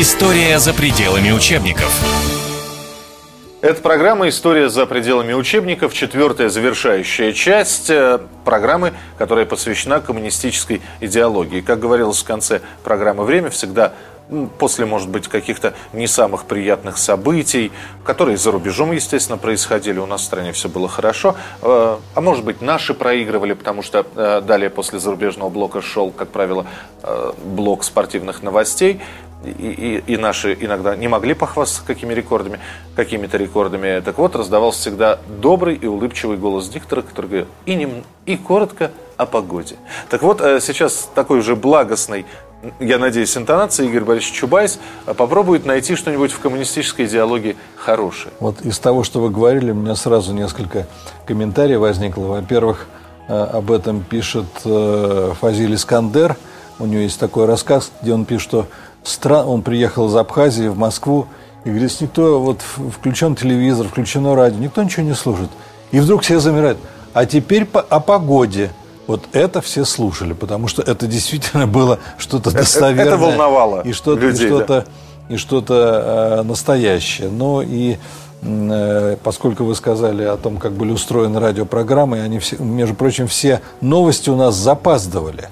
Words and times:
История 0.00 0.60
за 0.60 0.74
пределами 0.74 1.32
учебников. 1.32 1.92
Это 3.62 3.82
программа 3.82 4.28
«История 4.28 4.68
за 4.68 4.86
пределами 4.86 5.32
учебников», 5.32 5.92
четвертая 5.92 6.50
завершающая 6.50 7.32
часть 7.32 7.90
э, 7.90 8.20
программы, 8.44 8.92
которая 9.18 9.44
посвящена 9.44 10.00
коммунистической 10.00 10.82
идеологии. 11.00 11.62
Как 11.62 11.80
говорилось 11.80 12.22
в 12.22 12.24
конце 12.24 12.60
программы 12.84 13.24
«Время», 13.24 13.50
всегда 13.50 13.92
после, 14.58 14.86
может 14.86 15.08
быть, 15.08 15.28
каких-то 15.28 15.74
не 15.92 16.06
самых 16.06 16.44
приятных 16.44 16.98
событий, 16.98 17.72
которые 18.04 18.36
за 18.36 18.50
рубежом, 18.50 18.92
естественно, 18.92 19.38
происходили. 19.38 19.98
У 19.98 20.06
нас 20.06 20.22
в 20.22 20.24
стране 20.24 20.52
все 20.52 20.68
было 20.68 20.88
хорошо. 20.88 21.36
Э, 21.62 21.96
а 22.14 22.20
может 22.20 22.44
быть, 22.44 22.60
наши 22.60 22.94
проигрывали, 22.94 23.54
потому 23.54 23.82
что 23.82 24.06
э, 24.14 24.40
далее 24.40 24.70
после 24.70 24.98
зарубежного 24.98 25.48
блока 25.48 25.80
шел, 25.82 26.10
как 26.10 26.28
правило, 26.28 26.66
блок 27.44 27.84
спортивных 27.84 28.42
новостей 28.42 29.00
и, 29.44 29.50
и, 29.50 30.12
и 30.14 30.16
наши 30.16 30.56
иногда 30.60 30.96
не 30.96 31.08
могли 31.08 31.34
похвастаться 31.34 31.86
какими 31.86 32.12
рекордами, 32.12 32.58
какими-то 32.96 33.36
рекордами. 33.36 34.00
Так 34.00 34.18
вот, 34.18 34.34
раздавался 34.34 34.80
всегда 34.80 35.18
добрый 35.28 35.76
и 35.76 35.86
улыбчивый 35.86 36.36
голос 36.36 36.68
диктора, 36.68 37.02
который 37.02 37.26
говорил 37.26 37.46
и, 37.66 37.74
не, 37.74 38.04
и 38.26 38.36
коротко 38.36 38.90
о 39.16 39.26
погоде. 39.26 39.76
Так 40.08 40.22
вот, 40.22 40.40
э, 40.40 40.60
сейчас 40.60 41.10
такой 41.14 41.38
уже 41.38 41.56
благостный, 41.56 42.26
я 42.80 42.98
надеюсь, 42.98 43.36
интонация 43.36 43.86
Игорь 43.86 44.04
Борисович 44.04 44.34
Чубайс 44.34 44.78
э, 45.06 45.14
попробует 45.14 45.64
найти 45.66 45.96
что-нибудь 45.96 46.32
в 46.32 46.40
коммунистической 46.40 47.06
идеологии 47.06 47.56
хорошее. 47.76 48.32
Вот 48.40 48.60
из 48.62 48.78
того, 48.78 49.04
что 49.04 49.20
вы 49.20 49.30
говорили, 49.30 49.70
у 49.70 49.74
меня 49.74 49.94
сразу 49.94 50.32
несколько 50.32 50.86
комментариев 51.26 51.80
возникло. 51.80 52.22
Во-первых, 52.22 52.86
э, 53.28 53.32
об 53.32 53.70
этом 53.70 54.02
пишет 54.02 54.46
Фазиль 54.62 55.74
Искандер. 55.74 56.36
У 56.78 56.86
него 56.86 57.02
есть 57.02 57.18
такой 57.18 57.46
рассказ, 57.46 57.90
где 58.02 58.12
он 58.12 58.24
пишет, 58.24 58.48
что 58.48 58.66
стран, 59.02 59.46
он 59.46 59.62
приехал 59.62 60.08
из 60.08 60.16
Абхазии 60.16 60.68
в 60.68 60.76
Москву, 60.76 61.26
и 61.64 61.70
говорит, 61.70 62.00
никто, 62.00 62.40
вот 62.40 62.60
включен 62.62 63.34
телевизор, 63.34 63.88
включено 63.88 64.34
радио, 64.34 64.58
никто 64.58 64.82
ничего 64.82 65.04
не 65.04 65.14
слушает. 65.14 65.50
И 65.90 66.00
вдруг 66.00 66.22
все 66.22 66.38
замирают. 66.38 66.78
А 67.12 67.26
теперь 67.26 67.64
по, 67.64 67.80
о 67.80 68.00
погоде. 68.00 68.70
Вот 69.08 69.22
это 69.32 69.62
все 69.62 69.86
слушали, 69.86 70.34
потому 70.34 70.68
что 70.68 70.82
это 70.82 71.06
действительно 71.06 71.66
было 71.66 71.98
что-то 72.18 72.50
достоверное. 72.52 73.06
Это 73.06 73.16
волновало 73.16 73.80
и 73.80 73.92
что-то, 73.92 74.20
людей, 74.20 74.44
и 74.44 74.48
что-то, 74.48 74.84
да. 74.86 75.34
и 75.34 75.36
что-то 75.38 76.38
э, 76.40 76.42
настоящее. 76.42 77.30
Но 77.30 77.62
и 77.62 77.96
э, 78.42 79.16
поскольку 79.24 79.64
вы 79.64 79.74
сказали 79.74 80.24
о 80.24 80.36
том, 80.36 80.58
как 80.58 80.72
были 80.72 80.92
устроены 80.92 81.40
радиопрограммы, 81.40 82.20
они 82.20 82.38
все, 82.38 82.58
между 82.58 82.94
прочим, 82.94 83.28
все 83.28 83.62
новости 83.80 84.28
у 84.28 84.36
нас 84.36 84.54
запаздывали. 84.54 85.48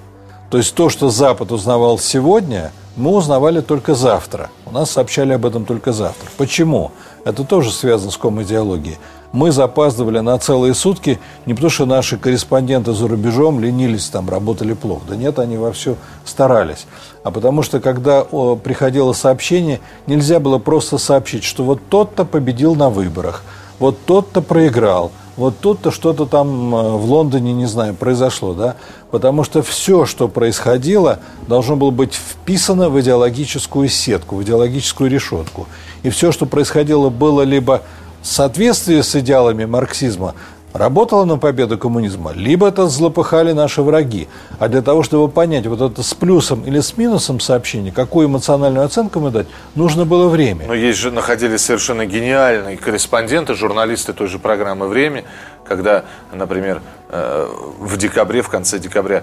То 0.51 0.59
есть 0.59 0.75
то, 0.75 0.91
что 0.91 1.09
Запад 1.09 1.51
узнавал 1.51 1.99
сегодня– 1.99 2.73
мы 2.97 3.11
узнавали 3.11 3.61
только 3.61 3.95
завтра. 3.95 4.51
У 4.65 4.71
нас 4.73 4.91
сообщали 4.91 5.35
об 5.35 5.45
этом 5.45 5.67
только 5.67 5.93
завтра. 5.93 6.29
Почему? 6.39 6.93
Это 7.25 7.45
тоже 7.45 7.71
связано 7.71 8.11
с 8.11 8.17
ком-идеологией. 8.17 8.97
Мы 9.33 9.53
запаздывали 9.53 10.21
на 10.21 10.39
целые 10.39 10.75
сутки 10.75 11.19
не 11.47 11.55
потому, 11.55 11.71
что 11.71 11.87
наши 11.87 12.17
корреспонденты 12.17 12.93
за 12.93 13.09
рубежом 13.09 13.61
ленились 13.61 14.09
там, 14.09 14.29
работали 14.29 14.73
плохо. 14.73 15.03
Да 15.09 15.17
нет, 15.17 15.39
они 15.39 15.57
вовсю 15.57 15.97
старались. 16.25 16.87
А 17.23 17.31
потому 17.31 17.63
что, 17.63 17.81
когда 17.81 18.25
приходило 18.25 19.13
сообщение, 19.13 19.81
нельзя 20.07 20.41
было 20.41 20.59
просто 20.59 20.99
сообщить, 20.99 21.45
что 21.45 21.65
вот 21.65 21.81
тот-то 21.89 22.25
победил 22.25 22.75
на 22.75 22.91
выборах, 22.91 23.43
вот 23.79 23.99
тот-то 24.07 24.43
проиграл– 24.43 25.11
вот 25.37 25.59
тут-то 25.61 25.91
что-то 25.91 26.25
там 26.25 26.75
э, 26.75 26.97
в 26.97 27.05
Лондоне, 27.11 27.53
не 27.53 27.67
знаю, 27.67 27.95
произошло, 27.95 28.55
да? 28.55 28.77
Потому 29.11 29.45
что 29.45 29.63
все, 29.63 30.07
что 30.07 30.29
происходило, 30.29 31.21
должно 31.47 31.77
было 31.77 31.91
быть 31.91 32.15
вписано 32.15 32.89
в 32.89 32.99
идеологическую 32.99 33.89
сетку, 33.89 34.37
в 34.37 34.43
идеологическую 34.43 35.11
решетку. 35.11 35.67
И 36.03 36.11
все, 36.11 36.33
что 36.33 36.47
происходило, 36.47 37.11
было 37.11 37.43
либо 37.43 37.83
в 38.27 38.29
соответствии 38.29 39.03
с 39.03 39.15
идеалами 39.15 39.67
марксизма, 39.67 40.35
работала 40.73 41.25
на 41.25 41.39
победу 41.39 41.79
коммунизма, 41.79 42.33
либо 42.33 42.67
это 42.67 42.89
злопыхали 42.89 43.53
наши 43.53 43.83
враги. 43.83 44.27
А 44.59 44.67
для 44.67 44.83
того, 44.83 45.05
чтобы 45.05 45.33
понять 45.33 45.65
вот 45.69 45.81
это 45.81 46.03
с 46.03 46.13
плюсом 46.13 46.65
или 46.67 46.81
с 46.81 46.97
минусом 46.97 47.39
сообщение, 47.39 47.93
какую 47.93 48.27
эмоциональную 48.27 48.85
оценку 48.85 49.21
мы 49.21 49.31
дать, 49.31 49.47
нужно 49.77 50.05
было 50.05 50.29
время. 50.29 50.67
Но 50.67 50.75
есть 50.75 50.99
же 50.99 51.13
находились 51.13 51.61
совершенно 51.61 52.05
гениальные 52.05 52.77
корреспонденты, 52.77 53.55
журналисты 53.55 54.13
той 54.13 54.27
же 54.27 54.41
программы 54.41 54.89
«Время», 54.89 55.23
когда, 55.65 56.05
например, 56.33 56.83
э, 57.11 57.49
в 57.79 57.97
декабре, 57.97 58.43
в 58.43 58.49
конце 58.49 58.81
декабря 58.81 59.23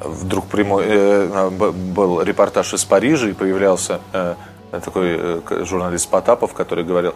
вдруг 0.00 0.46
прямой, 0.46 0.84
э, 0.86 1.50
был 1.50 2.22
репортаж 2.22 2.72
из 2.72 2.84
Парижа 2.84 3.28
и 3.28 3.32
появлялся 3.32 3.98
э, 4.12 4.34
такой 4.70 5.42
журналист 5.64 6.08
Потапов, 6.08 6.52
который 6.52 6.84
говорил, 6.84 7.14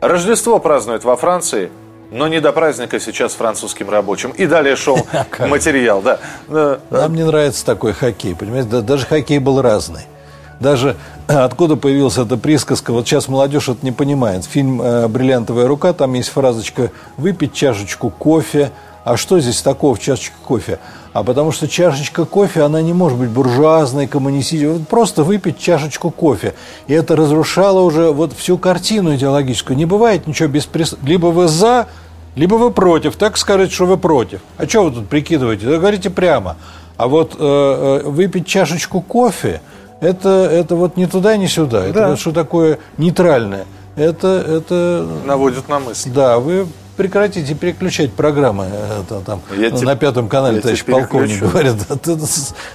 Рождество 0.00 0.58
празднуют 0.58 1.04
во 1.04 1.16
Франции– 1.16 1.70
но 2.10 2.28
не 2.28 2.40
до 2.40 2.52
праздника 2.52 2.98
сейчас 3.00 3.32
французским 3.34 3.88
рабочим. 3.88 4.30
И 4.30 4.46
далее 4.46 4.76
шел 4.76 4.98
материал, 5.38 6.02
да. 6.02 6.18
Нам 6.90 7.14
не 7.14 7.24
нравится 7.24 7.64
такой 7.64 7.92
хоккей, 7.92 8.34
понимаете? 8.34 8.80
Даже 8.80 9.06
хоккей 9.06 9.38
был 9.38 9.62
разный. 9.62 10.02
Даже 10.58 10.96
откуда 11.28 11.76
появилась 11.76 12.18
эта 12.18 12.36
присказка, 12.36 12.92
вот 12.92 13.06
сейчас 13.06 13.28
молодежь 13.28 13.68
это 13.68 13.78
не 13.82 13.92
понимает. 13.92 14.44
Фильм 14.44 14.82
э, 14.82 15.08
«Бриллиантовая 15.08 15.66
рука», 15.66 15.92
там 15.92 16.14
есть 16.14 16.30
фразочка 16.30 16.90
«выпить 17.16 17.54
чашечку 17.54 18.10
кофе». 18.10 18.70
А 19.02 19.16
что 19.16 19.40
здесь 19.40 19.62
такого 19.62 19.94
в 19.94 20.00
чашечке 20.00 20.34
кофе? 20.44 20.78
А 21.12 21.24
потому 21.24 21.50
что 21.50 21.66
чашечка 21.66 22.24
кофе, 22.24 22.62
она 22.62 22.82
не 22.82 22.92
может 22.92 23.18
быть 23.18 23.30
буржуазной, 23.30 24.06
коммунистической. 24.06 24.84
Просто 24.88 25.24
выпить 25.24 25.58
чашечку 25.58 26.10
кофе. 26.10 26.54
И 26.86 26.92
это 26.94 27.16
разрушало 27.16 27.80
уже 27.80 28.10
вот 28.10 28.32
всю 28.32 28.58
картину 28.58 29.14
идеологическую. 29.14 29.76
Не 29.76 29.86
бывает 29.86 30.26
ничего 30.26 30.48
без 30.48 30.66
прис... 30.66 30.94
Либо 31.02 31.26
вы 31.26 31.48
за, 31.48 31.88
либо 32.36 32.54
вы 32.54 32.70
против. 32.70 33.16
Так 33.16 33.36
скажите, 33.38 33.74
что 33.74 33.86
вы 33.86 33.96
против. 33.96 34.40
А 34.56 34.68
что 34.68 34.84
вы 34.84 34.92
тут 34.92 35.08
прикидываете? 35.08 35.66
Да 35.66 35.78
говорите 35.78 36.10
прямо. 36.10 36.56
А 36.96 37.08
вот 37.08 37.34
э, 37.38 38.02
э, 38.04 38.08
выпить 38.08 38.46
чашечку 38.46 39.00
кофе, 39.00 39.60
это, 40.00 40.28
это 40.28 40.76
вот 40.76 40.96
не 40.96 41.06
туда, 41.06 41.36
не 41.36 41.48
сюда. 41.48 41.86
Это 41.86 42.08
вот 42.08 42.20
что 42.20 42.30
такое 42.30 42.78
нейтральное. 42.98 43.66
Это, 43.96 44.28
это... 44.46 45.06
Наводит 45.24 45.68
на 45.68 45.80
мысль. 45.80 46.10
Да, 46.10 46.38
вы 46.38 46.66
прекратите 47.00 47.54
переключать 47.54 48.12
программы 48.12 48.66
это, 49.00 49.20
там, 49.20 49.40
я 49.56 49.70
на 49.70 49.96
пятом 49.96 50.28
канале, 50.28 50.60
товарищ 50.60 50.84
полковник 50.84 51.40
говорит, 51.40 51.76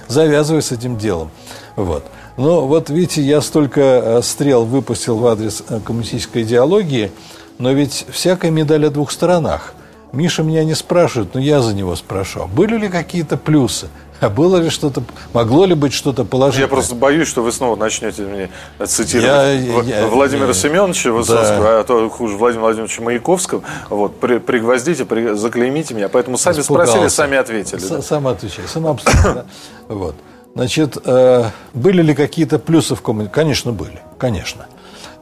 завязывай 0.08 0.62
с 0.62 0.72
этим 0.72 0.98
делом. 0.98 1.30
Вот. 1.76 2.04
Но 2.36 2.66
вот 2.66 2.90
видите, 2.90 3.22
я 3.22 3.40
столько 3.40 3.80
э, 3.80 4.22
стрел 4.22 4.64
выпустил 4.64 5.18
в 5.18 5.26
адрес 5.28 5.62
э, 5.68 5.78
коммунистической 5.78 6.42
идеологии, 6.42 7.12
но 7.58 7.70
ведь 7.70 8.04
всякая 8.10 8.50
медаль 8.50 8.86
о 8.86 8.90
двух 8.90 9.12
сторонах. 9.12 9.74
Миша 10.10 10.42
меня 10.42 10.64
не 10.64 10.74
спрашивает, 10.74 11.34
но 11.34 11.40
я 11.40 11.60
за 11.60 11.72
него 11.72 11.94
спрашиваю. 11.94 12.48
Были 12.48 12.78
ли 12.78 12.88
какие-то 12.88 13.36
плюсы? 13.36 13.86
А 14.20 14.30
было 14.30 14.56
ли 14.56 14.70
что-то, 14.70 15.02
могло 15.32 15.66
ли 15.66 15.74
быть 15.74 15.92
что-то 15.92 16.24
положительное? 16.24 16.68
Я 16.68 16.68
просто 16.68 16.94
боюсь, 16.94 17.28
что 17.28 17.42
вы 17.42 17.52
снова 17.52 17.76
начнете 17.76 18.22
мне 18.22 18.50
цитировать 18.84 19.62
я, 19.62 20.00
я, 20.00 20.06
Владимира 20.06 20.48
я, 20.48 20.54
Семеновича 20.54 21.12
Высоцкого, 21.12 21.64
да. 21.64 21.80
а 21.80 21.84
то 21.84 22.08
хуже 22.08 22.36
Владимира 22.36 22.66
Владимировича 22.66 23.02
Маяковского. 23.02 23.62
Вот, 23.90 24.18
при, 24.18 24.38
пригвоздите, 24.38 25.04
при, 25.04 25.34
заклеймите 25.34 25.94
меня. 25.94 26.08
Поэтому 26.08 26.38
сами 26.38 26.60
Испугался. 26.60 26.92
спросили, 26.92 27.08
сами 27.08 27.36
ответили. 27.36 27.78
С, 27.78 27.88
да. 27.88 28.02
Сам 28.02 28.26
отвечай, 28.26 28.66
сам 28.66 28.86
абсолютно. 28.86 29.46
Вот. 29.88 30.14
Значит, 30.54 30.96
э, 31.04 31.50
были 31.74 32.00
ли 32.00 32.14
какие-то 32.14 32.58
плюсы 32.58 32.94
в 32.94 33.02
коммуникации? 33.02 33.34
Конечно, 33.34 33.72
были, 33.72 34.00
конечно. 34.18 34.66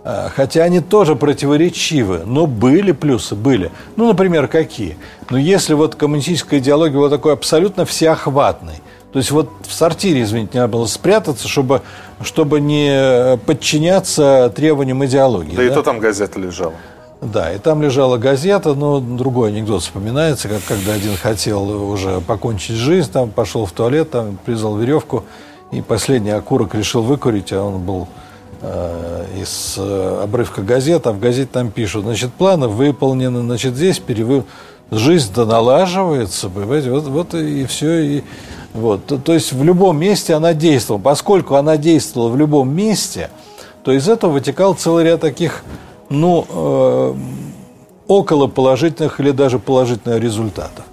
А, 0.06 0.30
хотя 0.34 0.64
они 0.64 0.80
тоже 0.80 1.16
противоречивы, 1.16 2.22
но 2.26 2.46
были 2.46 2.92
плюсы, 2.92 3.34
были. 3.34 3.70
Ну, 3.96 4.06
например, 4.06 4.48
какие? 4.48 4.98
Ну, 5.30 5.38
если 5.38 5.72
вот 5.72 5.94
коммунистическая 5.94 6.58
идеология 6.58 6.98
была 6.98 7.08
такой 7.08 7.32
абсолютно 7.32 7.86
всеохватной, 7.86 8.82
то 9.14 9.18
есть 9.18 9.30
вот 9.30 9.48
в 9.66 9.72
сортире, 9.72 10.22
извините, 10.22 10.58
надо 10.58 10.74
было 10.74 10.86
спрятаться, 10.86 11.48
чтобы, 11.48 11.80
чтобы 12.20 12.60
не 12.60 13.38
подчиняться 13.46 14.52
требованиям 14.54 15.02
идеологии. 15.06 15.56
Да, 15.56 15.62
да? 15.62 15.64
и 15.64 15.70
то 15.70 15.82
там 15.82 16.00
газета 16.00 16.38
лежала. 16.38 16.74
Да, 17.22 17.50
и 17.54 17.58
там 17.58 17.80
лежала 17.80 18.18
газета, 18.18 18.74
но 18.74 19.00
другой 19.00 19.48
анекдот 19.48 19.80
вспоминается, 19.80 20.48
как 20.48 20.62
когда 20.64 20.92
один 20.92 21.16
хотел 21.16 21.62
уже 21.90 22.20
покончить 22.20 22.76
жизнь, 22.76 23.10
там 23.10 23.30
пошел 23.30 23.64
в 23.64 23.72
туалет, 23.72 24.10
там 24.10 24.36
призвал 24.44 24.76
веревку, 24.76 25.24
и 25.70 25.80
последний 25.80 26.32
окурок 26.32 26.74
решил 26.74 27.02
выкурить, 27.02 27.54
а 27.54 27.62
он 27.62 27.80
был 27.80 28.06
Э, 28.06 28.33
из 29.40 29.74
э, 29.76 30.20
обрывка 30.22 30.62
газет, 30.62 31.06
а 31.06 31.12
в 31.12 31.20
газете 31.20 31.48
там 31.52 31.70
пишут, 31.70 32.04
значит, 32.04 32.32
планы 32.32 32.68
выполнены, 32.68 33.42
значит, 33.42 33.74
здесь 33.74 33.98
перевы... 33.98 34.44
жизнь-то 34.90 35.44
налаживается, 35.44 36.48
понимаете, 36.48 36.90
вот, 36.90 37.04
вот 37.04 37.34
и 37.34 37.64
все, 37.66 37.98
и 38.00 38.22
вот, 38.72 39.06
то, 39.06 39.18
то 39.18 39.34
есть 39.34 39.52
в 39.52 39.62
любом 39.62 39.98
месте 39.98 40.34
она 40.34 40.54
действовала, 40.54 41.00
поскольку 41.00 41.56
она 41.56 41.76
действовала 41.76 42.28
в 42.28 42.36
любом 42.36 42.74
месте, 42.74 43.30
то 43.82 43.92
из 43.92 44.08
этого 44.08 44.32
вытекал 44.32 44.74
целый 44.74 45.04
ряд 45.04 45.20
таких, 45.20 45.62
ну, 46.08 46.46
э, 46.48 47.14
около 48.08 48.46
положительных 48.46 49.20
или 49.20 49.30
даже 49.30 49.58
положительных 49.58 50.20
результатов. 50.20 50.84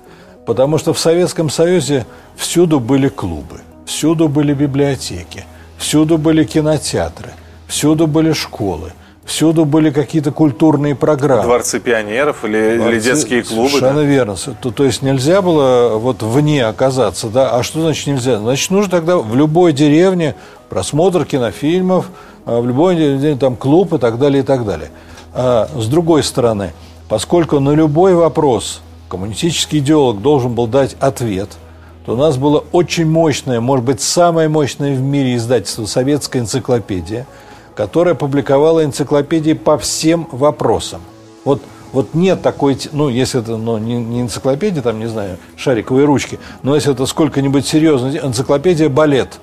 Потому 0.46 0.78
что 0.78 0.94
в 0.94 1.00
Советском 1.00 1.50
Союзе 1.50 2.06
всюду 2.36 2.80
были 2.80 3.10
клубы, 3.10 3.62
всюду 3.86 4.28
были 4.28 4.54
библиотеки, 4.54 5.46
всюду 5.78 6.18
были 6.18 6.44
кинотеатры, 6.44 7.32
всюду 7.72 8.06
были 8.06 8.34
школы, 8.34 8.92
всюду 9.24 9.64
были 9.66 9.92
какие-то 9.92 10.32
культурные 10.32 10.94
программы. 10.94 11.44
Дворцы 11.44 11.80
пионеров 11.80 12.44
или, 12.44 12.76
Дворцы, 12.76 12.92
или 12.92 13.00
детские 13.00 13.44
клубы. 13.44 13.70
Совершенно 13.70 14.02
да? 14.02 14.06
верно. 14.06 14.36
То, 14.36 14.72
то 14.72 14.84
есть 14.84 15.02
нельзя 15.02 15.42
было 15.42 15.98
вот 15.98 16.22
вне 16.22 16.66
оказаться, 16.66 17.28
да? 17.30 17.52
А 17.52 17.64
что 17.64 17.82
значит 17.82 18.08
нельзя? 18.08 18.40
Значит, 18.40 18.70
нужно 18.72 18.92
тогда 18.92 19.18
в 19.18 19.36
любой 19.36 19.72
деревне 19.72 20.36
просмотр 20.70 21.26
кинофильмов, 21.26 22.08
а 22.46 22.60
в 22.60 22.68
любой 22.68 22.96
деревне 22.96 23.36
там 23.38 23.56
клуб 23.56 23.94
и 23.94 23.98
так 23.98 24.20
далее, 24.20 24.44
и 24.44 24.46
так 24.46 24.66
далее. 24.66 24.92
А 25.34 25.70
с 25.74 25.88
другой 25.88 26.24
стороны, 26.24 26.74
поскольку 27.08 27.60
на 27.62 27.72
любой 27.72 28.16
вопрос 28.16 28.82
коммунистический 29.08 29.80
идеолог 29.80 30.22
должен 30.22 30.54
был 30.54 30.68
дать 30.68 30.98
ответ, 31.00 31.50
то 32.06 32.14
у 32.14 32.18
нас 32.18 32.36
было 32.36 32.64
очень 32.72 33.06
мощное, 33.06 33.62
может 33.62 33.86
быть, 33.86 34.02
самое 34.02 34.50
мощное 34.50 34.94
в 34.94 35.02
мире 35.02 35.36
издательство 35.36 35.86
«Советская 35.86 36.42
энциклопедия», 36.42 37.28
которая 37.82 38.14
публиковала 38.14 38.86
энциклопедии 38.86 39.54
по 39.54 39.76
всем 39.80 40.28
вопросам. 40.32 41.02
Вот, 41.44 41.64
вот 41.94 42.14
нет 42.14 42.44
такой, 42.44 42.78
ну, 42.92 43.10
если 43.10 43.42
это 43.42 43.58
ну, 43.58 43.80
не, 43.80 43.96
не 43.96 44.22
энциклопедия, 44.22 44.84
там, 44.84 45.00
не 45.00 45.08
знаю, 45.08 45.38
шариковые 45.56 46.06
ручки, 46.06 46.40
но 46.62 46.76
если 46.76 46.94
это 46.94 47.08
сколько-нибудь 47.08 47.66
серьезно, 47.66 48.16
энциклопедия 48.16 48.88
балет. 48.88 49.40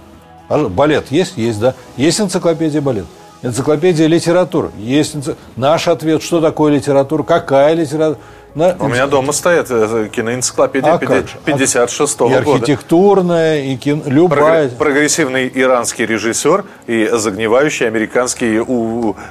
А 0.49 0.69
балет 0.69 1.11
есть? 1.11 1.37
Есть, 1.37 1.58
да. 1.58 1.75
Есть 1.96 2.20
энциклопедия 2.20 2.81
балет. 2.81 3.06
Энциклопедия 3.43 4.06
литературы. 4.06 4.70
Есть 4.79 5.17
энци... 5.17 5.35
наш 5.56 5.88
ответ, 5.88 6.23
что 6.23 6.40
такое 6.40 6.73
литература, 6.73 7.25
какая 7.25 7.75
литература. 7.75 8.20
На... 8.54 8.76
У 8.78 8.88
меня 8.88 9.06
дома 9.06 9.32
стоят 9.32 9.68
э, 9.70 10.08
киноэнциклопедия 10.10 10.94
а 10.94 10.98
56 10.98 12.18
-го 12.18 12.26
и 12.26 12.42
года. 12.42 12.52
архитектурная, 12.52 13.62
и 13.62 13.76
кино, 13.76 14.02
любая. 14.06 14.68
Прогрессивный 14.70 15.50
иранский 15.54 16.06
режиссер 16.06 16.64
и 16.86 17.08
загнивающий 17.12 17.86
американский 17.86 18.58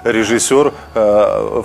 режиссер, 0.03 0.73
э, 0.95 1.63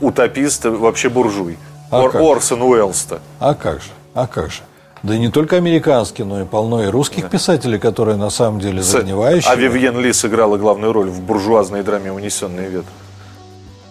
утопист, 0.00 0.64
вообще 0.64 1.08
буржуй. 1.08 1.58
А 1.90 2.02
Ор, 2.02 2.16
Орсон 2.16 2.62
Уэллс-то. 2.62 3.20
А 3.40 3.54
как 3.54 3.82
же, 3.82 3.90
а 4.14 4.26
как 4.26 4.50
же. 4.50 4.60
Да 5.02 5.14
и 5.14 5.18
не 5.18 5.30
только 5.30 5.56
американские, 5.56 6.26
но 6.26 6.42
и 6.42 6.44
полно 6.44 6.84
и 6.84 6.86
русских 6.88 7.22
да. 7.24 7.28
писателей, 7.30 7.78
которые 7.78 8.16
на 8.16 8.30
самом 8.30 8.60
деле 8.60 8.82
загнивающие. 8.82 9.50
А 9.50 9.56
Вивьен 9.56 9.98
Ли 9.98 10.12
сыграла 10.12 10.58
главную 10.58 10.92
роль 10.92 11.08
в 11.08 11.22
буржуазной 11.22 11.82
драме 11.82 12.12
«Унесенные 12.12 12.68
ветром». 12.68 12.92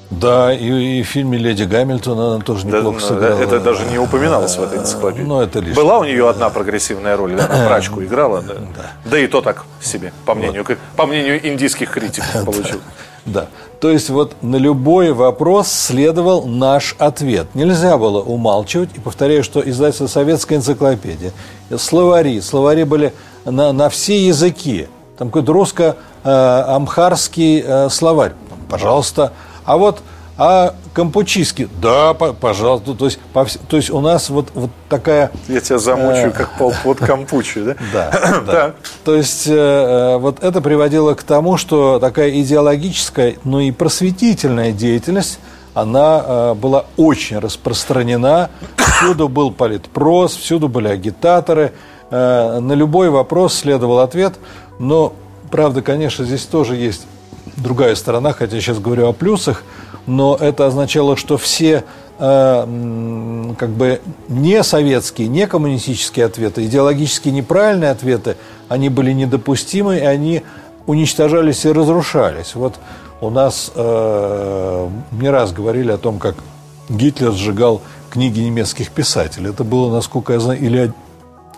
Да, 0.10 0.52
и, 0.52 1.00
и 1.00 1.04
в 1.04 1.08
фильме 1.08 1.38
«Леди 1.38 1.64
Гамильтон» 1.64 2.20
она 2.20 2.44
тоже 2.44 2.66
неплохо 2.66 3.00
да, 3.00 3.06
сыграла. 3.06 3.40
Это 3.40 3.60
даже 3.60 3.86
не 3.86 4.00
упоминалось 4.00 4.58
в 4.58 4.64
этой 4.64 4.80
энциклопедии. 4.80 5.24
Ну, 5.24 5.40
это 5.40 5.60
лишь. 5.60 5.76
Была 5.76 6.00
у 6.00 6.04
нее 6.04 6.28
одна 6.28 6.50
прогрессивная 6.50 7.16
роль, 7.16 7.36
да, 7.36 7.46
она 7.46 7.68
прачку 7.68 8.04
играла. 8.04 8.42
Да. 8.42 8.56
Да. 8.56 8.92
да 9.06 9.20
и 9.20 9.28
то 9.28 9.42
так 9.42 9.66
себе, 9.80 10.12
по 10.26 10.34
мнению, 10.34 10.66
вот. 10.68 10.78
по 10.96 11.06
мнению 11.06 11.48
индийских 11.48 11.92
критиков 11.92 12.44
получил. 12.46 12.80
Да. 13.26 13.50
То 13.80 13.92
есть 13.92 14.10
вот 14.10 14.34
на 14.42 14.56
любой 14.56 15.14
вопрос 15.14 15.68
следовал 15.68 16.46
наш 16.46 16.96
ответ. 16.98 17.48
Нельзя 17.54 17.98
было 17.98 18.20
умалчивать. 18.20 18.90
И 18.96 19.00
повторяю, 19.00 19.44
что 19.44 19.62
издательство 19.62 20.08
«Советская 20.08 20.58
энциклопедия», 20.58 21.32
словари, 21.78 22.42
словари 22.42 22.84
были 22.84 23.14
на, 23.46 23.72
на 23.74 23.90
все 23.90 24.26
языки. 24.26 24.88
Там 25.18 25.30
какой-то 25.30 25.54
русско-амхарский 25.54 27.64
э, 27.66 27.90
словарь. 27.90 28.34
Пожалуйста, 28.70 29.32
а 29.70 29.78
вот 29.78 30.02
а 30.36 30.74
кампучиски, 30.94 31.70
да, 31.80 32.14
пожалуйста. 32.16 32.96
То 32.96 33.06
есть, 33.06 33.20
по, 33.34 33.46
то 33.46 33.78
есть 33.78 33.92
у 33.92 34.00
нас 34.00 34.30
вот, 34.30 34.48
вот 34.56 34.72
такая... 34.88 35.32
Я 35.48 35.60
тебя 35.60 35.78
замучу, 35.78 36.30
э, 36.30 36.32
как 36.32 36.58
полпот 36.58 36.98
кампучи, 36.98 37.62
да? 37.62 37.76
Да, 37.94 38.42
да. 38.48 38.74
То 39.04 39.16
есть 39.16 39.46
э, 39.48 39.54
э, 39.54 40.18
вот 40.18 40.42
это 40.42 40.62
приводило 40.62 41.14
к 41.14 41.22
тому, 41.22 41.58
что 41.58 42.00
такая 42.00 42.32
идеологическая, 42.42 43.36
но 43.44 43.60
и 43.60 43.72
просветительная 43.72 44.72
деятельность, 44.72 45.40
она 45.76 46.56
была 46.56 46.86
очень 46.98 47.38
распространена. 47.38 48.50
Всюду 48.76 49.30
был 49.30 49.52
политпрос, 49.52 50.36
всюду 50.36 50.68
были 50.68 50.88
агитаторы. 50.88 51.74
На 52.10 52.74
любой 52.74 53.12
вопрос 53.12 53.54
следовал 53.54 54.00
ответ. 54.00 54.34
Но, 54.80 55.14
правда, 55.52 55.84
конечно, 55.84 56.26
здесь 56.26 56.46
тоже 56.46 56.76
есть 56.76 57.06
другая 57.58 57.96
сторона, 57.96 58.34
хотя 58.34 58.56
я 58.56 58.62
сейчас 58.62 58.80
говорю 58.80 59.08
о 59.08 59.14
плюсах, 59.14 59.64
но 60.06 60.36
это 60.40 60.66
означало, 60.66 61.16
что 61.16 61.38
все 61.38 61.84
э, 62.18 63.54
как 63.58 63.70
бы 63.70 64.02
не 64.28 64.64
советские, 64.64 65.28
не 65.28 65.48
коммунистические 65.48 66.26
ответы, 66.26 66.66
идеологически 66.66 67.30
неправильные 67.30 67.92
ответы, 67.92 68.38
они 68.68 68.90
были 68.90 69.12
недопустимы, 69.12 69.98
и 69.98 70.02
они 70.02 70.42
уничтожались 70.88 71.66
и 71.66 71.72
разрушались. 71.72 72.56
Вот 72.56 72.76
у 73.22 73.30
нас 73.30 73.72
э, 73.76 74.90
не 75.12 75.30
раз 75.30 75.52
говорили 75.52 75.92
о 75.92 75.98
том, 75.98 76.20
как 76.20 76.36
Гитлер 76.90 77.32
сжигал 77.32 77.82
книги 78.10 78.40
немецких 78.40 78.90
писателей. 78.90 79.52
Это 79.52 79.64
было, 79.64 79.94
насколько 79.94 80.34
я 80.34 80.40
знаю, 80.40 80.60
или, 80.60 80.92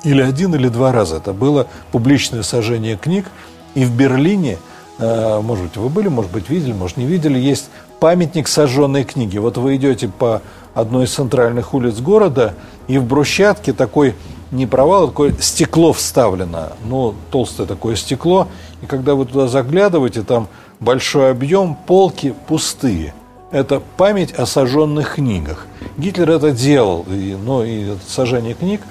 или 0.03 0.21
один, 0.21 0.53
или 0.55 0.67
два 0.67 0.91
раза. 0.91 1.17
Это 1.17 1.31
было 1.31 1.67
публичное 1.93 2.43
сожжение 2.43 2.97
книг. 2.97 3.27
И 3.75 3.85
в 3.85 3.95
Берлине– 3.95 4.57
может 5.01 5.65
быть, 5.65 5.77
вы 5.77 5.89
были, 5.89 6.07
может 6.07 6.31
быть, 6.31 6.49
видели, 6.49 6.73
может, 6.73 6.97
не 6.97 7.05
видели, 7.05 7.37
есть 7.37 7.69
памятник 7.99 8.47
сожженной 8.47 9.03
книги. 9.03 9.37
Вот 9.37 9.57
вы 9.57 9.75
идете 9.75 10.07
по 10.07 10.41
одной 10.73 11.05
из 11.05 11.13
центральных 11.13 11.73
улиц 11.73 11.99
города, 11.99 12.53
и 12.87 12.97
в 12.97 13.05
брусчатке 13.05 13.73
такой 13.73 14.15
не 14.51 14.65
провал, 14.65 15.05
а 15.05 15.07
такое 15.07 15.33
стекло 15.39 15.93
вставлено, 15.93 16.73
ну, 16.85 17.15
толстое 17.31 17.67
такое 17.67 17.95
стекло, 17.95 18.47
и 18.81 18.85
когда 18.85 19.15
вы 19.15 19.25
туда 19.25 19.47
заглядываете, 19.47 20.23
там 20.23 20.47
большой 20.79 21.31
объем, 21.31 21.75
полки 21.75 22.33
пустые. 22.47 23.13
Это 23.51 23.81
память 23.97 24.33
о 24.33 24.45
сожженных 24.45 25.15
книгах. 25.15 25.67
Гитлер 25.97 26.31
это 26.31 26.51
делал, 26.51 27.05
и, 27.09 27.35
ну, 27.41 27.63
и 27.63 27.95
сожжение 28.07 28.53
книг 28.53 28.81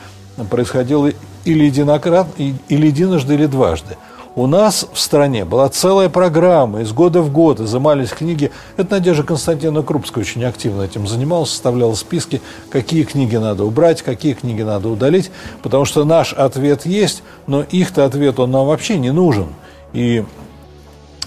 происходило 0.50 1.10
или 1.44 1.64
единократно, 1.64 2.32
или 2.36 2.86
единожды, 2.86 3.34
или 3.34 3.46
дважды. 3.46 3.96
У 4.36 4.46
нас 4.46 4.86
в 4.92 5.00
стране 5.00 5.44
была 5.44 5.68
целая 5.68 6.08
программа, 6.08 6.82
из 6.82 6.92
года 6.92 7.20
в 7.20 7.32
год 7.32 7.58
изымались 7.58 8.10
книги. 8.10 8.52
Это 8.76 8.94
Надежда 8.94 9.24
Константиновна 9.24 9.82
Крупская 9.82 10.22
очень 10.22 10.44
активно 10.44 10.82
этим 10.82 11.08
занималась, 11.08 11.50
составляла 11.50 11.94
списки, 11.94 12.40
какие 12.70 13.02
книги 13.02 13.34
надо 13.34 13.64
убрать, 13.64 14.02
какие 14.02 14.34
книги 14.34 14.62
надо 14.62 14.88
удалить, 14.88 15.32
потому 15.64 15.84
что 15.84 16.04
наш 16.04 16.32
ответ 16.32 16.86
есть, 16.86 17.24
но 17.48 17.62
их-то 17.62 18.04
ответ, 18.04 18.38
он 18.38 18.52
нам 18.52 18.68
вообще 18.68 18.98
не 18.98 19.10
нужен. 19.10 19.48
И 19.92 20.24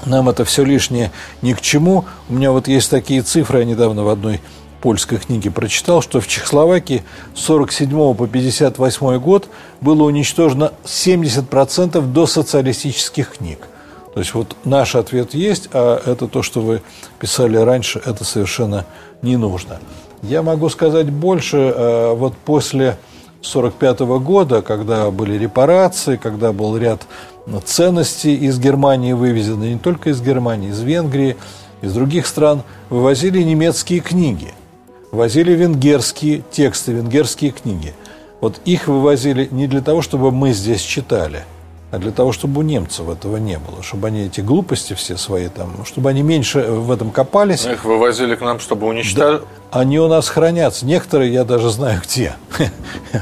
нам 0.05 0.29
это 0.29 0.45
все 0.45 0.63
лишнее 0.63 1.11
ни 1.41 1.51
к 1.51 1.59
чему. 1.59 2.05
У 2.29 2.33
меня 2.33 2.51
вот 2.51 2.69
есть 2.69 2.89
такие 2.89 3.21
цифры, 3.21 3.59
я 3.59 3.65
недавно 3.65 4.05
в 4.05 4.09
одной 4.09 4.39
польской 4.83 5.17
книге 5.17 5.49
прочитал, 5.49 6.01
что 6.01 6.19
в 6.19 6.27
Чехословакии 6.27 7.03
с 7.35 7.39
47 7.43 8.15
по 8.15 8.27
58 8.27 9.17
год 9.17 9.47
было 9.79 10.03
уничтожено 10.03 10.73
70% 10.83 12.01
до 12.01 12.27
социалистических 12.27 13.37
книг. 13.37 13.59
То 14.13 14.19
есть 14.19 14.33
вот 14.33 14.57
наш 14.65 14.95
ответ 14.95 15.33
есть, 15.33 15.69
а 15.71 16.01
это 16.05 16.27
то, 16.27 16.43
что 16.43 16.59
вы 16.59 16.81
писали 17.17 17.55
раньше, 17.55 18.01
это 18.05 18.25
совершенно 18.25 18.85
не 19.21 19.37
нужно. 19.37 19.79
Я 20.21 20.41
могу 20.43 20.67
сказать 20.67 21.09
больше, 21.09 21.57
э, 21.57 22.13
вот 22.13 22.33
после 22.35 22.97
1945 23.41 24.19
года, 24.19 24.61
когда 24.61 25.09
были 25.11 25.37
репарации, 25.37 26.17
когда 26.17 26.51
был 26.51 26.75
ряд 26.75 27.03
ценностей 27.63 28.35
из 28.35 28.59
Германии 28.59 29.13
вывезены, 29.13 29.75
не 29.75 29.79
только 29.79 30.09
из 30.09 30.21
Германии, 30.21 30.71
из 30.71 30.81
Венгрии, 30.81 31.37
из 31.81 31.93
других 31.93 32.27
стран, 32.27 32.63
вывозили 32.89 33.41
немецкие 33.41 34.01
книги– 34.01 34.53
возили 35.13 35.53
венгерские 35.53 36.43
тексты, 36.51 36.91
венгерские 36.91 37.51
книги. 37.51 37.93
Вот 38.41 38.59
их 38.65 38.87
вывозили 38.87 39.47
не 39.51 39.67
для 39.67 39.81
того, 39.81 40.01
чтобы 40.01 40.31
мы 40.31 40.51
здесь 40.51 40.81
читали, 40.81 41.43
а 41.91 41.99
для 41.99 42.11
того, 42.11 42.33
чтобы 42.33 42.59
у 42.59 42.63
немцев 42.63 43.07
этого 43.07 43.37
не 43.37 43.57
было, 43.57 43.83
чтобы 43.83 44.07
они 44.07 44.23
эти 44.23 44.41
глупости 44.41 44.93
все 44.95 45.15
свои 45.15 45.47
там, 45.47 45.85
чтобы 45.85 46.09
они 46.09 46.23
меньше 46.23 46.63
в 46.63 46.91
этом 46.91 47.11
копались. 47.11 47.65
Их 47.65 47.85
вывозили 47.85 48.35
к 48.35 48.41
нам, 48.41 48.59
чтобы 48.59 48.87
уничтожить. 48.87 49.41
Да, 49.41 49.79
они 49.79 49.99
у 49.99 50.07
нас 50.07 50.27
хранятся. 50.27 50.85
Некоторые 50.85 51.31
я 51.31 51.45
даже 51.45 51.69
знаю 51.69 52.01
где. 52.03 52.33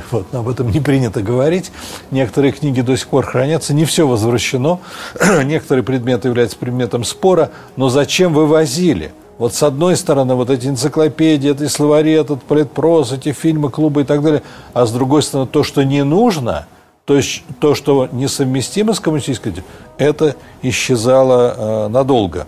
Вот, 0.09 0.33
об 0.33 0.47
этом 0.47 0.71
не 0.71 0.79
принято 0.79 1.21
говорить. 1.21 1.71
Некоторые 2.11 2.53
книги 2.53 2.79
до 2.79 2.95
сих 2.95 3.07
пор 3.07 3.25
хранятся. 3.25 3.73
Не 3.73 3.83
все 3.83 4.07
возвращено. 4.07 4.79
Некоторые 5.43 5.83
предметы 5.83 6.29
являются 6.29 6.57
предметом 6.57 7.03
спора. 7.03 7.51
Но 7.75 7.89
зачем 7.89 8.33
вывозили? 8.33 9.11
Вот 9.37 9.53
с 9.53 9.63
одной 9.63 9.95
стороны, 9.95 10.35
вот 10.35 10.49
эти 10.49 10.67
энциклопедии, 10.67 11.51
эти 11.51 11.67
словари, 11.67 12.11
этот 12.13 12.43
политпрос, 12.43 13.11
эти 13.11 13.31
фильмы, 13.31 13.69
клубы 13.69 14.01
и 14.01 14.03
так 14.03 14.21
далее, 14.21 14.43
а 14.73 14.85
с 14.85 14.91
другой 14.91 15.23
стороны, 15.23 15.49
то, 15.49 15.63
что 15.63 15.83
не 15.83 16.03
нужно, 16.03 16.67
то 17.05 17.15
есть 17.15 17.43
то, 17.59 17.73
что 17.73 18.07
несовместимо 18.11 18.93
с 18.93 18.99
коммунистической, 18.99 19.53
это 19.97 20.35
исчезало 20.61 21.55
э, 21.57 21.87
надолго. 21.87 22.47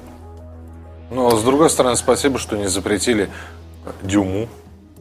Но 1.09 1.35
с 1.35 1.43
другой 1.43 1.69
стороны, 1.69 1.95
спасибо, 1.95 2.39
что 2.39 2.57
не 2.57 2.67
запретили 2.67 3.29
Дюму, 4.01 4.47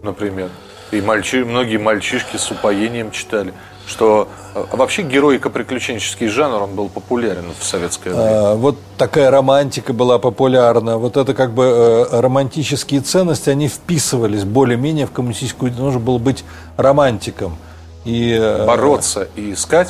например. 0.03 0.51
И 0.91 1.01
мальчи, 1.01 1.37
многие 1.37 1.79
мальчишки 1.79 2.37
с 2.37 2.51
упоением 2.51 3.11
читали 3.11 3.55
что 3.87 4.29
э, 4.55 4.65
вообще 4.73 5.03
героико-приключенческий 5.03 6.29
жанр, 6.29 6.63
он 6.63 6.75
был 6.75 6.89
популярен 6.89 7.45
в 7.59 7.65
советское 7.65 8.11
время. 8.11 8.51
А, 8.51 8.55
вот 8.55 8.77
такая 8.97 9.31
романтика 9.31 9.93
была 9.93 10.19
популярна. 10.19 10.99
Вот 10.99 11.17
это 11.17 11.35
как 11.35 11.53
бы 11.53 11.65
э, 11.65 12.21
романтические 12.21 13.01
ценности, 13.01 13.51
они 13.51 13.69
вписывались 13.69 14.45
более-менее 14.45 15.07
в 15.07 15.11
коммунистическую... 15.11 15.73
Нужно 15.73 16.01
было 16.01 16.19
быть 16.19 16.45
романтиком. 16.77 17.57
И, 18.05 18.37
э, 18.41 18.67
Бороться 18.67 19.29
и 19.37 19.53
искать, 19.53 19.89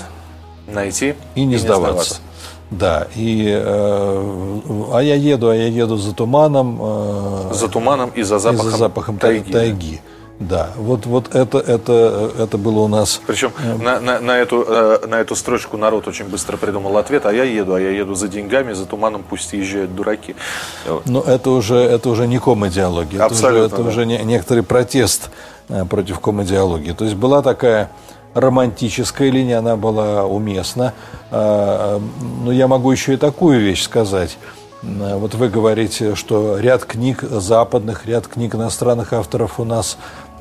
найти 0.67 1.15
и 1.35 1.45
не, 1.45 1.55
и 1.55 1.59
сдаваться. 1.59 1.87
не 1.87 1.93
сдаваться. 1.93 2.21
Да, 2.71 3.07
и 3.17 3.49
э, 3.49 4.61
а 4.95 5.01
я 5.01 5.15
еду, 5.15 5.51
а 5.51 5.55
я 5.55 5.67
еду 5.67 5.99
за 5.99 6.15
туманом. 6.15 6.79
Э, 6.81 7.51
за 7.53 7.69
туманом 7.69 8.11
и 8.15 8.23
за 8.23 8.39
запахом, 8.39 8.67
и 8.67 8.71
за 8.71 8.77
запахом 8.79 9.19
тайги. 9.19 9.53
тайги. 9.53 10.01
Да, 10.49 10.71
вот, 10.77 11.07
вот 11.07 11.35
это, 11.35 11.59
это, 11.59 12.33
это 12.39 12.59
было 12.59 12.81
у 12.81 12.89
нас. 12.89 13.21
Причем 13.27 13.53
на, 13.81 14.01
на, 14.01 14.21
на, 14.21 14.39
эту, 14.39 14.65
э, 14.67 15.07
на 15.07 15.21
эту 15.21 15.37
строчку 15.37 15.77
народ 15.77 16.09
очень 16.09 16.27
быстро 16.27 16.57
придумал 16.57 16.97
ответ, 16.97 17.27
а 17.27 17.33
я 17.33 17.45
еду, 17.45 17.75
а 17.75 17.81
я 17.81 17.91
еду 17.91 18.15
за 18.15 18.29
деньгами, 18.29 18.73
за 18.73 18.87
туманом, 18.87 19.25
пусть 19.29 19.53
езжают 19.53 19.95
дураки. 19.95 20.35
Но 21.05 21.21
это 21.21 21.51
уже, 21.51 21.77
это 21.77 22.09
уже 22.09 22.27
не 22.27 22.39
ком-идеология. 22.39 23.23
Абсолютно. 23.23 23.67
Это 23.67 23.75
уже, 23.75 23.75
это 23.75 23.83
да. 23.83 23.89
уже 23.89 24.07
не, 24.07 24.19
некоторый 24.25 24.63
протест 24.63 25.31
э, 25.69 25.85
против 25.85 26.19
ком-идеологии. 26.19 26.93
То 26.93 27.05
есть 27.05 27.17
была 27.17 27.43
такая 27.43 27.91
романтическая 28.35 29.31
линия, 29.31 29.59
она 29.59 29.77
была 29.77 30.25
уместна. 30.25 30.93
Э, 31.31 32.01
но 32.43 32.53
я 32.53 32.67
могу 32.67 32.91
еще 32.91 33.15
и 33.15 33.17
такую 33.17 33.61
вещь 33.61 33.83
сказать. 33.83 34.39
Вот 34.83 35.35
вы 35.35 35.49
говорите, 35.49 36.17
что 36.17 36.59
ряд 36.59 36.85
книг 36.85 37.23
западных, 37.23 38.05
ряд 38.05 38.27
книг 38.27 38.57
иностранных 38.57 39.13
авторов 39.13 39.61
у 39.61 39.65
нас 39.65 39.97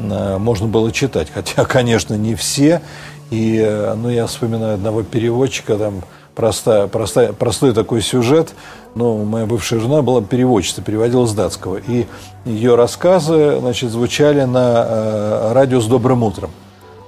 Э, 0.10 0.38
можно 0.38 0.68
было 0.68 0.92
читать. 0.92 1.30
Хотя, 1.34 1.66
конечно, 1.66 2.14
не 2.16 2.36
все. 2.36 2.82
И 3.30 3.58
э, 3.58 3.94
ну, 3.96 4.10
я 4.10 4.28
вспоминаю 4.28 4.76
одного 4.76 5.04
переводчика, 5.04 5.78
там 5.78 6.02
простая, 6.36 6.88
простая, 6.88 7.34
простой 7.34 7.74
такой 7.74 8.02
сюжет. 8.02 8.54
Ну, 8.96 9.24
моя 9.24 9.46
бывшая 9.46 9.80
жена 9.80 10.02
была 10.02 10.22
переводчица, 10.22 10.82
переводила 10.82 11.26
с 11.26 11.34
датского. 11.34 11.78
И 11.78 12.08
ее 12.46 12.76
рассказы 12.76 13.60
значит, 13.60 13.92
звучали 13.92 14.44
на 14.44 14.86
э, 14.88 15.54
радио 15.54 15.80
с 15.80 15.88
добрым 15.88 16.24
утром. 16.24 16.52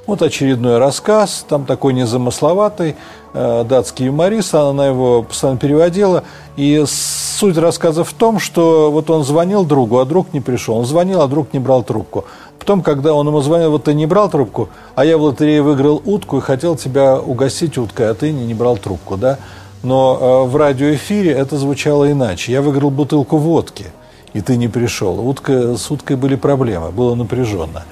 Вот 0.05 0.21
очередной 0.21 0.79
рассказ, 0.79 1.45
там 1.47 1.65
такой 1.65 1.93
незамысловатый, 1.93 2.91
э, 2.91 2.95
датский 3.33 4.05
юморист, 4.05 4.53
она 4.55 4.87
его 4.87 5.23
постоянно 5.23 5.59
переводила. 5.59 6.23
И 6.55 6.83
суть 6.87 7.57
рассказа 7.57 8.03
в 8.03 8.13
том, 8.13 8.39
что 8.39 8.91
вот 8.91 9.09
он 9.09 9.23
звонил 9.23 9.65
другу, 9.65 9.99
а 9.99 10.05
друг 10.05 10.33
не 10.33 10.39
пришел. 10.39 10.77
Он 10.77 10.85
звонил, 10.85 11.21
а 11.21 11.27
друг 11.27 11.51
не 11.53 11.59
брал 11.59 11.83
трубку. 11.83 12.25
Потом, 12.63 12.81
когда 12.81 13.13
он 13.13 13.27
ему 13.27 13.41
звонил, 13.41 13.71
вот 13.71 13.83
ты 13.83 13.93
не 13.93 14.05
брал 14.05 14.29
трубку, 14.29 14.69
а 14.95 15.03
я 15.03 15.17
в 15.17 15.21
лотерее 15.21 15.61
выиграл 15.61 16.01
утку 16.05 16.37
и 16.37 16.41
хотел 16.41 16.77
тебя 16.77 17.19
угостить 17.19 17.77
уткой, 17.77 18.09
а 18.09 18.13
ты 18.13 18.31
не, 18.31 18.45
не 18.45 18.53
брал 18.53 18.77
трубку, 18.77 19.17
да? 19.17 19.37
Но 19.83 20.45
э, 20.47 20.49
в 20.49 20.55
радиоэфире 20.55 21.31
это 21.31 21.57
звучало 21.57 22.09
иначе. 22.09 22.53
Я 22.53 22.61
выиграл 22.61 22.89
бутылку 22.89 23.35
водки, 23.35 23.87
и 24.31 24.39
ты 24.39 24.55
не 24.55 24.69
пришел. 24.69 25.27
Утка, 25.27 25.75
с 25.75 25.91
уткой 25.91 26.15
были 26.15 26.35
проблемы, 26.35 26.91
было 26.91 27.15
напряженно. 27.15 27.83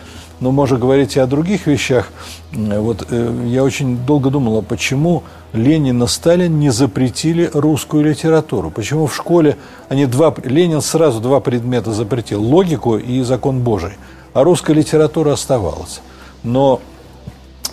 Но 0.42 0.52
можно 0.52 0.78
говорить 0.78 1.16
и 1.16 1.20
о 1.20 1.28
других 1.28 1.68
вещах. 1.68 2.12
Вот 2.52 3.08
э, 3.10 3.46
я 3.48 3.64
очень 3.64 3.96
долго 4.06 4.30
думала, 4.30 4.62
почему 4.62 5.24
Ленин 5.54 6.04
и 6.04 6.08
Сталин 6.08 6.60
не 6.60 6.72
запретили 6.72 7.50
русскую 7.54 8.04
литературу. 8.04 8.70
Почему 8.70 9.08
в 9.08 9.16
школе 9.16 9.56
они 9.88 10.06
два... 10.08 10.36
Ленин 10.44 10.82
сразу 10.82 11.22
два 11.22 11.40
предмета 11.40 11.94
запретил. 11.94 12.44
Логику 12.44 12.98
и 12.98 13.22
закон 13.22 13.62
Божий 13.62 13.94
а 14.34 14.44
русская 14.44 14.74
литература 14.74 15.34
оставалась. 15.34 16.02
Но 16.44 16.82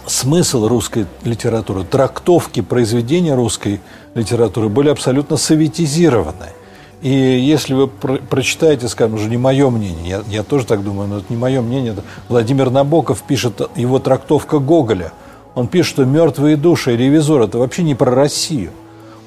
смысл 0.06 0.66
русской 0.66 1.06
литературы, 1.24 1.84
трактовки 1.84 2.60
произведения 2.60 3.34
русской 3.34 3.80
литературы 4.14 4.68
были 4.68 4.88
абсолютно 4.88 5.36
советизированы. 5.36 6.52
И 7.00 7.10
если 7.10 7.74
вы 7.74 7.86
про 7.86 8.16
прочитаете, 8.16 8.88
скажем, 8.88 9.14
уже 9.14 9.28
не 9.28 9.36
мое 9.36 9.70
мнение, 9.70 10.08
я, 10.08 10.22
я 10.28 10.42
тоже 10.42 10.66
так 10.66 10.82
думаю, 10.82 11.08
но 11.08 11.18
это 11.18 11.26
не 11.28 11.36
мое 11.36 11.62
мнение, 11.62 11.92
это 11.92 12.02
Владимир 12.28 12.70
Набоков 12.70 13.22
пишет 13.22 13.60
его 13.76 13.98
трактовка 14.00 14.58
Гоголя. 14.58 15.12
Он 15.54 15.68
пишет, 15.68 15.92
что 15.92 16.04
мертвые 16.04 16.56
души, 16.56 16.96
ревизор, 16.96 17.42
это 17.42 17.58
вообще 17.58 17.82
не 17.82 17.94
про 17.94 18.10
Россию. 18.10 18.70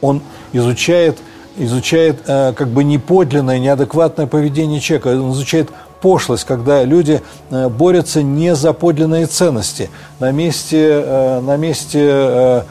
Он 0.02 0.22
изучает, 0.52 1.20
изучает 1.58 2.22
э, 2.28 2.54
как 2.54 2.68
бы 2.70 2.84
неподлинное, 2.84 3.60
неадекватное 3.60 4.28
поведение 4.28 4.80
человека, 4.80 5.08
он 5.08 5.32
изучает 5.32 5.70
пошлость, 6.02 6.44
когда 6.44 6.84
люди 6.84 7.22
э, 7.50 7.70
борются 7.70 8.22
не 8.22 8.56
за 8.56 8.74
подлинные 8.74 9.28
ценности. 9.28 9.90
На 10.20 10.32
месте, 10.32 11.04
э, 11.06 11.40
на 11.42 11.56
месте 11.56 12.00
э, 12.02 12.62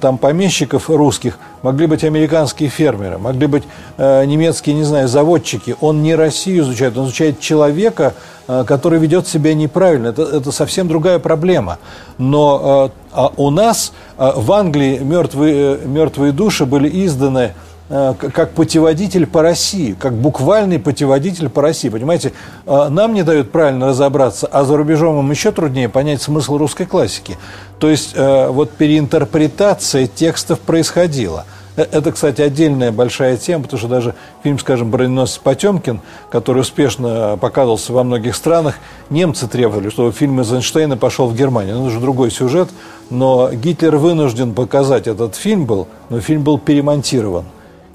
там 0.00 0.18
помещиков 0.18 0.88
русских 0.88 1.38
могли 1.62 1.86
быть 1.86 2.04
американские 2.04 2.68
фермеры, 2.68 3.18
могли 3.18 3.46
быть 3.46 3.64
немецкие, 3.98 4.74
не 4.74 4.84
знаю, 4.84 5.08
заводчики. 5.08 5.76
Он 5.80 6.02
не 6.02 6.14
Россию 6.14 6.62
изучает, 6.62 6.96
он 6.96 7.04
изучает 7.06 7.40
человека, 7.40 8.14
который 8.46 8.98
ведет 8.98 9.26
себя 9.26 9.52
неправильно. 9.54 10.08
Это, 10.08 10.22
это 10.22 10.52
совсем 10.52 10.88
другая 10.88 11.18
проблема. 11.18 11.78
Но 12.18 12.90
а 13.12 13.32
у 13.36 13.50
нас 13.50 13.92
в 14.16 14.52
Англии 14.52 14.98
мертвые, 14.98 15.78
мертвые 15.84 16.32
души 16.32 16.64
были 16.64 16.88
изданы 17.04 17.52
Э, 17.52 17.65
как 17.88 18.50
путеводитель 18.50 19.26
по 19.26 19.42
России, 19.42 19.96
как 19.98 20.14
буквальный 20.14 20.78
путеводитель 20.78 21.48
по 21.48 21.62
России. 21.62 21.88
Понимаете, 21.88 22.32
э, 22.66 22.88
нам 22.88 23.14
не 23.14 23.22
дают 23.22 23.52
правильно 23.52 23.88
разобраться, 23.88 24.48
а 24.48 24.64
за 24.64 24.76
рубежом 24.76 25.18
им 25.20 25.30
еще 25.30 25.52
труднее 25.52 25.88
понять 25.88 26.20
смысл 26.20 26.58
русской 26.58 26.86
классики. 26.86 27.38
То 27.78 27.88
есть 27.88 28.12
э, 28.14 28.48
вот 28.48 28.72
переинтерпретация 28.72 30.06
текстов 30.06 30.58
происходила. 30.60 31.44
Это, 31.76 32.10
кстати, 32.10 32.40
отдельная 32.40 32.90
большая 32.90 33.36
тема, 33.36 33.64
потому 33.64 33.78
что 33.78 33.88
даже 33.88 34.14
фильм, 34.42 34.58
скажем, 34.58 34.90
«Броненосец 34.90 35.36
Потемкин», 35.36 36.00
который 36.30 36.62
успешно 36.62 37.36
показывался 37.38 37.92
во 37.92 38.02
многих 38.02 38.34
странах, 38.34 38.76
немцы 39.10 39.46
требовали, 39.46 39.90
чтобы 39.90 40.10
фильм 40.12 40.40
из 40.40 40.50
Эйнштейна 40.50 40.96
пошел 40.96 41.28
в 41.28 41.36
Германию. 41.36 41.76
Ну, 41.76 41.82
это 41.82 41.90
же 41.90 42.00
другой 42.00 42.30
сюжет, 42.30 42.70
но 43.10 43.50
Гитлер 43.52 43.96
вынужден 43.96 44.54
показать 44.54 45.06
этот 45.06 45.34
фильм 45.36 45.66
был, 45.66 45.86
но 46.08 46.20
фильм 46.20 46.42
был 46.42 46.58
перемонтирован. 46.58 47.44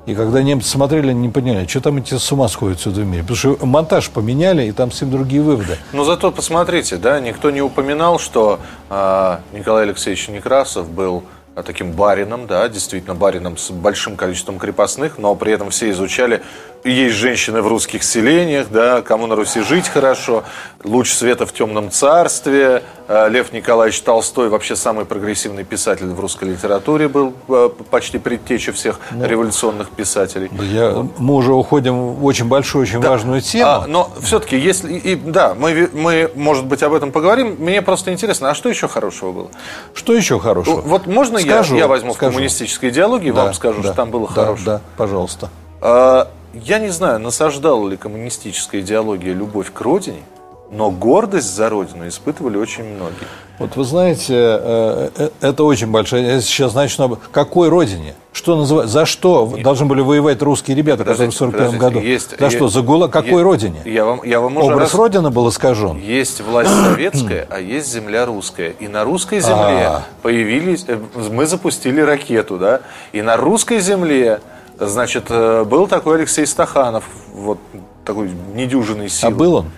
И 0.05 0.15
когда 0.15 0.41
немцы 0.41 0.67
смотрели, 0.67 1.11
они 1.11 1.21
не 1.21 1.29
поняли, 1.29 1.67
что 1.67 1.81
там 1.81 1.97
эти 1.97 2.15
с 2.17 2.31
ума 2.31 2.47
сходят 2.47 2.79
сюда 2.79 3.01
в 3.01 3.05
мире. 3.05 3.21
Потому 3.21 3.37
что 3.37 3.65
монтаж 3.65 4.09
поменяли, 4.09 4.65
и 4.65 4.71
там 4.71 4.89
совсем 4.89 5.11
другие 5.11 5.43
выводы. 5.43 5.77
Но 5.93 6.03
зато 6.03 6.31
посмотрите, 6.31 6.97
да, 6.97 7.19
никто 7.19 7.51
не 7.51 7.61
упоминал, 7.61 8.17
что 8.17 8.59
э, 8.89 9.37
Николай 9.53 9.83
Алексеевич 9.83 10.27
Некрасов 10.29 10.89
был 10.89 11.23
таким 11.65 11.91
барином, 11.91 12.47
да, 12.47 12.67
действительно 12.69 13.13
барином 13.13 13.57
с 13.57 13.71
большим 13.71 14.15
количеством 14.15 14.57
крепостных, 14.57 15.17
но 15.17 15.35
при 15.35 15.51
этом 15.51 15.69
все 15.69 15.89
изучали 15.91 16.41
есть 16.83 17.15
женщины 17.15 17.61
в 17.61 17.67
русских 17.67 18.03
селениях, 18.03 18.67
да, 18.69 19.01
кому 19.01 19.27
на 19.27 19.35
Руси 19.35 19.61
жить 19.61 19.87
хорошо, 19.87 20.43
луч 20.83 21.11
света 21.11 21.45
в 21.45 21.53
темном 21.53 21.91
царстве, 21.91 22.83
э, 23.07 23.29
Лев 23.29 23.53
Николаевич 23.53 24.01
Толстой, 24.01 24.49
вообще 24.49 24.75
самый 24.75 25.05
прогрессивный 25.05 25.63
писатель 25.63 26.07
в 26.07 26.19
русской 26.19 26.45
литературе 26.49 27.07
был, 27.07 27.33
э, 27.47 27.69
почти 27.89 28.17
предтеча 28.17 28.71
всех 28.73 28.99
ну, 29.11 29.25
революционных 29.25 29.91
писателей. 29.91 30.49
Я, 30.61 31.05
мы 31.17 31.35
уже 31.35 31.53
уходим 31.53 32.13
в 32.13 32.25
очень 32.25 32.45
большую, 32.45 32.83
очень 32.83 33.01
да, 33.01 33.11
важную 33.11 33.41
тему. 33.41 33.65
А, 33.69 33.85
но 33.87 34.11
все-таки, 34.21 34.57
если, 34.57 34.93
и, 34.93 35.15
да, 35.15 35.53
мы, 35.53 35.89
мы, 35.93 36.31
может 36.35 36.65
быть, 36.65 36.81
об 36.83 36.93
этом 36.93 37.11
поговорим, 37.11 37.57
мне 37.59 37.81
просто 37.81 38.11
интересно, 38.11 38.49
а 38.49 38.55
что 38.55 38.69
еще 38.69 38.87
хорошего 38.87 39.31
было? 39.31 39.47
Что 39.93 40.13
еще 40.13 40.39
хорошего? 40.39 40.81
Вот 40.81 41.05
можно 41.05 41.39
скажу, 41.39 41.75
я, 41.75 41.81
я 41.81 41.87
возьму 41.87 42.13
скажу. 42.13 42.31
в 42.31 42.33
коммунистической 42.35 42.89
идеологии, 42.89 43.31
да, 43.31 43.45
вам 43.45 43.53
скажу, 43.53 43.81
да, 43.81 43.89
что 43.89 43.93
там 43.93 44.09
было 44.09 44.27
да, 44.27 44.33
хорошее? 44.33 44.65
Да, 44.65 44.81
пожалуйста. 44.97 45.49
А, 45.81 46.29
я 46.53 46.79
не 46.79 46.89
знаю, 46.89 47.19
насаждала 47.19 47.87
ли 47.87 47.97
коммунистическая 47.97 48.81
идеология 48.81 49.33
любовь 49.33 49.71
к 49.73 49.81
родине, 49.81 50.21
но 50.71 50.89
гордость 50.89 51.53
за 51.53 51.69
родину 51.69 52.07
испытывали 52.07 52.57
очень 52.57 52.83
многие. 52.83 53.27
Вот 53.59 53.75
вы 53.75 53.83
знаете, 53.83 54.33
э, 54.33 55.09
э, 55.17 55.29
это 55.41 55.63
очень 55.63 55.87
большая. 55.87 56.21
Я 56.21 56.41
сейчас 56.41 56.73
начну. 56.73 57.19
Какой 57.31 57.69
родине? 57.69 58.15
Что 58.33 58.55
называть? 58.55 58.87
За 58.87 59.05
что 59.05 59.51
Нет. 59.53 59.63
должны 59.63 59.85
были 59.85 60.01
воевать 60.01 60.41
русские 60.41 60.75
ребята, 60.75 61.03
которые 61.03 61.29
в 61.29 61.35
41 61.35 61.77
году? 61.77 61.99
Есть, 61.99 62.39
за 62.39 62.45
есть, 62.45 62.55
что? 62.55 62.69
За 62.69 62.81
гула? 62.81 63.07
Какой 63.07 63.29
есть, 63.29 63.43
родине? 63.43 63.81
Я 63.85 64.05
вам, 64.05 64.23
я 64.23 64.39
вам 64.39 64.57
Образ 64.57 64.79
раз... 64.79 64.95
Родины 64.95 65.29
был 65.29 65.49
искажен. 65.49 65.97
Есть 65.97 66.41
власть 66.41 66.71
советская, 66.71 67.45
а 67.51 67.59
есть 67.59 67.91
земля 67.91 68.25
русская. 68.25 68.69
И 68.79 68.87
на 68.87 69.03
русской 69.03 69.41
земле 69.41 69.85
А-а-а. 69.85 70.03
появились... 70.23 70.85
Э, 70.87 70.97
мы 71.31 71.45
запустили 71.45 72.01
ракету, 72.01 72.57
да? 72.57 72.81
И 73.11 73.21
на 73.21 73.37
русской 73.37 73.79
земле 73.79 74.39
Значит, 74.79 75.25
э, 75.29 75.63
был 75.63 75.87
такой 75.87 76.17
Алексей 76.17 76.45
Стаханов, 76.45 77.03
вот 77.33 77.59
такой 78.03 78.31
недюжинный 78.55 79.09
сил. 79.09 79.29
А 79.29 79.31
был 79.31 79.55
он? 79.55 79.71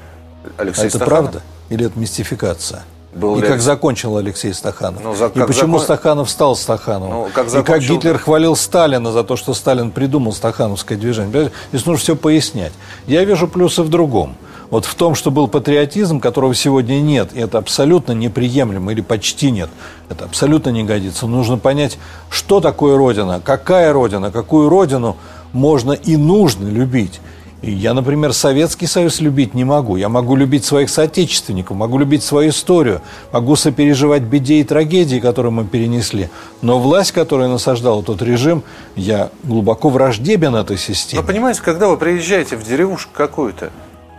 Алексей 0.57 0.83
а 0.83 0.87
это 0.87 0.97
Стаханов? 0.97 1.31
правда? 1.31 1.41
Или 1.69 1.85
это 1.85 1.99
мистификация? 1.99 2.83
Был 3.15 3.37
и 3.37 3.41
как 3.41 3.51
Алекс... 3.51 3.63
закончил 3.63 4.17
Алексей 4.17 4.53
Стаханов. 4.53 5.03
Ну, 5.03 5.15
за, 5.15 5.27
и 5.27 5.39
почему 5.39 5.77
закон... 5.77 5.79
Стаханов 5.79 6.29
стал 6.29 6.55
Стахановым. 6.55 7.13
Ну, 7.13 7.29
как 7.33 7.49
закончил... 7.49 7.61
И 7.61 7.63
как 7.65 7.81
Гитлер 7.81 8.17
хвалил 8.17 8.55
Сталина 8.55 9.11
за 9.11 9.23
то, 9.23 9.35
что 9.35 9.53
Сталин 9.53 9.91
придумал 9.91 10.33
стахановское 10.33 10.97
движение. 10.97 11.51
Здесь 11.69 11.85
нужно 11.85 11.97
все 11.97 12.15
пояснять. 12.15 12.73
Я 13.05 13.23
вижу 13.23 13.47
плюсы 13.47 13.83
в 13.83 13.89
другом. 13.89 14.35
Вот 14.73 14.85
в 14.85 14.95
том, 14.95 15.13
что 15.13 15.29
был 15.29 15.47
патриотизм, 15.47 16.19
которого 16.19 16.55
сегодня 16.55 16.99
нет, 16.99 17.29
и 17.33 17.39
это 17.39 17.59
абсолютно 17.59 18.13
неприемлемо 18.13 18.91
или 18.91 19.01
почти 19.01 19.51
нет, 19.51 19.69
это 20.09 20.25
абсолютно 20.25 20.71
не 20.71 20.83
годится. 20.83 21.27
Нужно 21.27 21.59
понять, 21.59 21.99
что 22.31 22.59
такое 22.59 22.97
Родина, 22.97 23.39
какая 23.39 23.93
Родина, 23.93 24.31
какую 24.31 24.69
Родину 24.69 25.15
можно 25.51 25.91
и 25.91 26.17
нужно 26.17 26.67
любить. 26.67 27.21
Я, 27.61 27.93
например, 27.93 28.33
Советский 28.33 28.87
Союз 28.87 29.21
любить 29.21 29.53
не 29.53 29.63
могу. 29.63 29.95
Я 29.95 30.09
могу 30.09 30.35
любить 30.35 30.65
своих 30.65 30.89
соотечественников, 30.89 31.77
могу 31.77 31.99
любить 31.99 32.23
свою 32.23 32.49
историю, 32.49 33.01
могу 33.31 33.55
сопереживать 33.55 34.23
беде 34.23 34.55
и 34.55 34.63
трагедии, 34.63 35.19
которые 35.19 35.51
мы 35.51 35.65
перенесли. 35.65 36.29
Но 36.63 36.79
власть, 36.79 37.11
которая 37.11 37.47
насаждала 37.47 38.01
тот 38.01 38.23
режим, 38.23 38.63
я 38.95 39.29
глубоко 39.43 39.89
враждебен 39.89 40.55
этой 40.55 40.79
системе. 40.79 41.21
Но 41.21 41.27
понимаете, 41.27 41.61
когда 41.61 41.87
вы 41.87 41.95
приезжаете 41.95 42.55
в 42.55 42.67
деревушку 42.67 43.11
какую-то, 43.13 43.69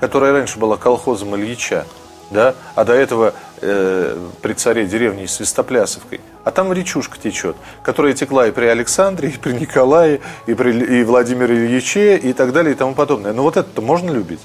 которая 0.05 0.33
раньше 0.33 0.59
была 0.59 0.77
колхозом 0.77 1.35
Ильича, 1.35 1.87
да, 2.31 2.55
а 2.75 2.85
до 2.85 2.93
этого 2.93 3.33
э, 3.63 4.19
при 4.43 4.53
царе 4.53 4.85
деревни 4.85 5.25
Свистоплясовкой, 5.25 6.21
а 6.45 6.51
там 6.51 6.71
речушка 6.75 7.17
течет, 7.19 7.57
которая 7.83 8.13
текла 8.13 8.47
и 8.47 8.51
при 8.51 8.67
Александре, 8.67 9.31
и 9.31 9.39
при 9.39 9.55
Николае, 9.55 10.21
и 10.47 10.53
при 10.53 11.01
и 11.01 11.05
Владимире 11.05 11.65
Ильиче, 11.65 12.19
и 12.19 12.35
так 12.35 12.53
далее, 12.53 12.75
и 12.75 12.77
тому 12.77 12.93
подобное. 12.95 13.33
Но 13.33 13.45
вот 13.45 13.57
это 13.57 13.81
можно 13.81 14.11
любить? 14.11 14.41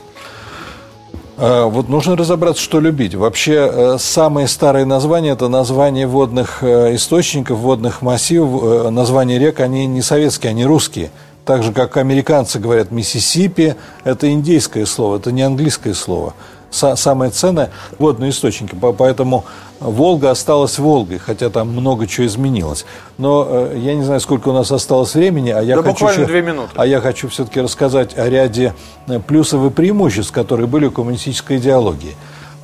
А, 1.38 1.66
вот 1.66 1.90
нужно 1.90 2.16
разобраться, 2.16 2.64
что 2.64 2.80
любить. 2.80 3.16
Вообще, 3.16 3.70
э, 3.70 3.98
самые 4.00 4.48
старые 4.48 4.86
названия– 4.86 5.32
это 5.34 5.50
названия 5.50 6.08
водных 6.08 6.64
э, 6.64 6.96
источников, 6.96 7.58
водных 7.58 8.02
массивов, 8.02 8.64
э, 8.64 8.90
названия 8.92 9.38
рек, 9.40 9.60
они 9.60 9.88
не 9.88 10.02
советские, 10.02 10.52
они 10.52 10.66
русские. 10.66 11.12
Так 11.46 11.64
же, 11.64 11.74
как 11.74 11.98
американцы 11.98 12.60
говорят 12.60 12.92
«Миссисипи», 12.92 13.76
это 14.04 14.32
индейское 14.32 14.86
слово, 14.86 15.18
это 15.18 15.32
не 15.32 15.42
английское 15.42 15.94
слово 15.94 16.34
самое 16.72 17.32
ценное– 17.32 17.72
водные 18.00 18.32
источники. 18.32 18.76
Поэтому 18.76 19.46
Волга 19.80 20.32
осталась 20.32 20.78
Волгой, 20.78 21.18
хотя 21.18 21.50
там 21.50 21.70
много 21.70 22.08
чего 22.08 22.28
изменилось. 22.28 22.86
Но 23.18 23.48
э, 23.50 23.78
я 23.78 23.96
не 23.96 24.04
знаю, 24.04 24.20
сколько 24.20 24.50
у 24.50 24.54
нас 24.54 24.72
осталось 24.72 25.16
времени, 25.16 25.52
а 25.52 25.62
я 25.62 25.78
да 25.78 25.84
хочу, 25.84 26.08
еще, 26.08 26.26
две 26.26 26.42
минуты. 26.42 26.72
а 26.76 26.86
я 26.86 27.00
хочу 27.00 27.30
все-таки 27.30 27.62
рассказать 27.62 28.18
о 28.18 28.30
ряде 28.30 28.74
э, 29.08 29.20
плюсов 29.20 29.66
и 29.66 29.70
преимуществ, 29.70 30.32
которые 30.32 30.68
были 30.68 30.88
у 30.88 30.92
коммунистической 30.92 31.58
идеологии. 31.58 32.16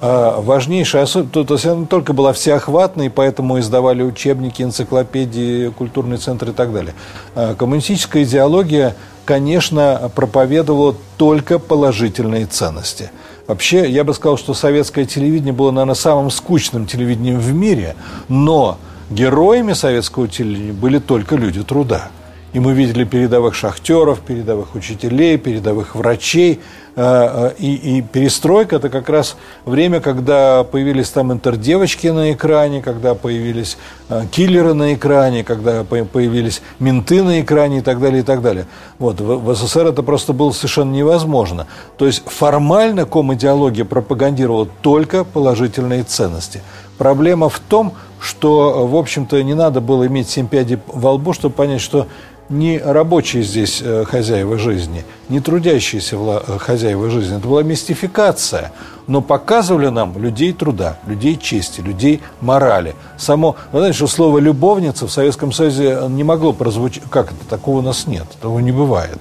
А 0.01 0.41
важнейшая 0.41 1.03
особенность, 1.03 1.47
то 1.47 1.53
есть 1.53 1.65
она 1.65 1.85
только 1.85 2.13
была 2.13 2.33
всеохватной, 2.33 3.09
поэтому 3.09 3.59
издавали 3.59 4.03
учебники, 4.03 4.61
энциклопедии, 4.61 5.69
культурный 5.69 6.17
центр 6.17 6.49
и 6.49 6.53
так 6.53 6.73
далее. 6.73 6.93
А 7.33 7.55
коммунистическая 7.55 8.23
идеология, 8.23 8.95
конечно, 9.23 10.11
проповедовала 10.13 10.95
только 11.17 11.59
положительные 11.59 12.45
ценности– 12.45 13.11
Вообще, 13.47 13.89
я 13.89 14.03
бы 14.03 14.13
сказал, 14.13 14.37
что 14.37 14.53
советское 14.53 15.05
телевидение 15.05 15.53
было, 15.53 15.69
наверное, 15.69 15.95
самым 15.95 16.31
скучным 16.31 16.87
телевидением 16.87 17.39
в 17.39 17.53
мире, 17.53 17.95
но 18.27 18.79
героями 19.11 19.73
советского 19.73 20.27
телевидения 20.27 20.73
были 20.73 20.97
только 20.97 21.35
люди 21.35 21.63
труда. 21.63 22.09
И 22.55 22.59
мы 22.62 22.71
видели 22.71 23.03
передовых 23.03 23.53
шахтеров, 23.53 24.21
передовых 24.21 24.75
учителей, 24.75 25.38
передовых 25.38 25.93
врачей. 25.93 26.62
Э, 26.95 27.51
э, 27.51 27.53
и, 27.59 27.97
и 27.97 28.01
перестройка– 28.01 28.75
это 28.77 28.88
как 28.88 29.09
раз 29.09 29.35
время, 29.65 30.00
когда 30.00 30.63
появились 30.63 31.09
там 31.09 31.33
интердевочки 31.33 32.07
на 32.07 32.31
экране, 32.31 32.81
когда 32.81 33.13
появились 33.13 33.77
э, 34.07 34.24
киллеры 34.31 34.74
на 34.74 34.93
экране, 34.93 35.43
когда 35.43 35.83
появились 35.83 36.62
менты 36.79 37.24
на 37.24 37.41
экране 37.41 37.79
и 37.79 37.81
так 37.81 38.00
далее, 38.00 38.21
и 38.21 38.24
так 38.24 38.41
далее. 38.41 38.67
Вот, 39.00 39.19
в, 39.19 39.53
СССР 39.53 39.88
это 39.88 40.01
просто 40.01 40.31
было 40.31 40.51
совершенно 40.51 40.93
невозможно. 40.93 41.67
То 41.97 42.05
есть 42.05 42.24
формально 42.25 43.03
ком-идеология 43.03 43.83
пропагандировала 43.83 44.69
только 44.81 45.25
положительные 45.25 46.05
ценности. 46.05 46.62
Проблема 46.97 47.50
в 47.50 47.59
том, 47.59 47.95
что, 48.21 48.88
в 48.88 48.95
общем-то, 48.95 49.43
не 49.43 49.53
надо 49.53 49.81
было 49.81 50.07
иметь 50.07 50.29
семь 50.29 50.47
пядей 50.47 50.79
во 50.88 51.12
лбу, 51.12 51.33
чтобы 51.33 51.53
понять, 51.53 51.81
что 51.81 52.07
не 52.49 52.77
рабочие 52.77 53.43
здесь 53.43 53.81
э, 53.83 54.05
хозяева 54.05 54.57
жизни, 54.57 55.03
не 55.29 55.39
трудящиеся 55.39 56.15
э, 56.17 56.57
хозяева 56.59 57.09
жизни. 57.09 57.37
Это 57.37 57.47
была 57.47 57.63
мистификация. 57.63 58.71
Но 59.07 59.21
показывали 59.21 59.88
нам 59.89 60.17
людей 60.17 60.51
труда, 60.53 60.97
людей 61.05 61.38
чести, 61.38 61.81
людей 61.81 62.21
морали. 62.41 62.95
Само, 63.17 63.55
вы 63.71 63.79
знаете, 63.79 63.97
что 63.97 64.08
слово 64.08 64.39
«любовница» 64.39 65.05
в 65.08 65.12
Советском 65.12 65.51
Союзе 65.51 65.99
не 66.10 66.23
могло 66.23 66.53
прозвучать. 66.53 67.03
Как 67.10 67.27
это? 67.27 67.45
Такого 67.47 67.79
у 67.79 67.81
нас 67.81 68.08
нет. 68.08 68.25
Того 68.41 68.60
не 68.60 68.71
бывает. 68.71 69.19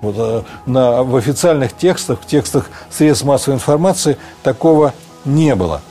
Вот, 0.00 0.14
э, 0.18 0.42
на, 0.66 1.02
в 1.02 1.16
официальных 1.16 1.76
текстах, 1.76 2.20
в 2.20 2.26
текстах 2.26 2.70
средств 2.90 3.24
массовой 3.24 3.56
информации 3.56 4.16
такого 4.42 4.94
не 5.24 5.54
было. 5.54 5.82